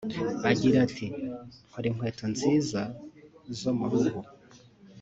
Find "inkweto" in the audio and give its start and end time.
1.89-2.23